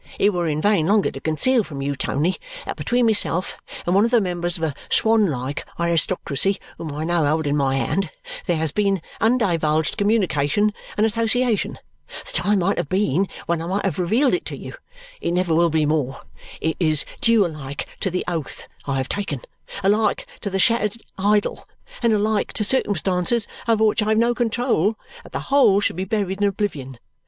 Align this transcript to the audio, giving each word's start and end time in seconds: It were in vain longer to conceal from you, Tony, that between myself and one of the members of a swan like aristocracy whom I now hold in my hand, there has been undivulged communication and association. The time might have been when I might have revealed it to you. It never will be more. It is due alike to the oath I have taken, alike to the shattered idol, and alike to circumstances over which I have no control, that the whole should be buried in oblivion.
It 0.17 0.33
were 0.33 0.47
in 0.47 0.61
vain 0.63 0.87
longer 0.87 1.11
to 1.11 1.21
conceal 1.21 1.63
from 1.63 1.83
you, 1.83 1.95
Tony, 1.95 2.37
that 2.65 2.75
between 2.75 3.05
myself 3.05 3.55
and 3.85 3.93
one 3.93 4.03
of 4.03 4.09
the 4.09 4.19
members 4.19 4.57
of 4.57 4.63
a 4.63 4.73
swan 4.89 5.27
like 5.29 5.63
aristocracy 5.79 6.57
whom 6.79 6.91
I 6.91 7.03
now 7.03 7.23
hold 7.27 7.45
in 7.45 7.55
my 7.55 7.75
hand, 7.75 8.09
there 8.47 8.57
has 8.57 8.71
been 8.71 9.03
undivulged 9.19 9.97
communication 9.97 10.73
and 10.97 11.05
association. 11.05 11.77
The 12.25 12.31
time 12.33 12.57
might 12.57 12.79
have 12.79 12.89
been 12.89 13.27
when 13.45 13.61
I 13.61 13.67
might 13.67 13.85
have 13.85 13.99
revealed 13.99 14.33
it 14.33 14.43
to 14.45 14.57
you. 14.57 14.73
It 15.21 15.33
never 15.35 15.53
will 15.53 15.69
be 15.69 15.85
more. 15.85 16.21
It 16.61 16.77
is 16.79 17.05
due 17.21 17.45
alike 17.45 17.85
to 17.99 18.09
the 18.09 18.25
oath 18.27 18.67
I 18.87 18.97
have 18.97 19.07
taken, 19.07 19.41
alike 19.83 20.25
to 20.41 20.49
the 20.49 20.57
shattered 20.57 20.93
idol, 21.19 21.67
and 22.01 22.11
alike 22.11 22.53
to 22.53 22.63
circumstances 22.63 23.47
over 23.67 23.83
which 23.83 24.01
I 24.01 24.09
have 24.09 24.17
no 24.17 24.33
control, 24.33 24.95
that 25.21 25.31
the 25.31 25.41
whole 25.51 25.79
should 25.79 25.95
be 25.95 26.05
buried 26.05 26.41
in 26.41 26.47
oblivion. 26.47 26.97